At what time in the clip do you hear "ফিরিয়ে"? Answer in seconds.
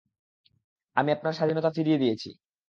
1.75-1.97